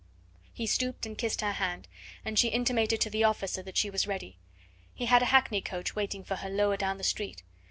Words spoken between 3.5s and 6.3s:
that she was ready. He had a hackney coach waiting